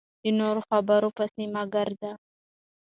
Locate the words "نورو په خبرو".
0.39-1.09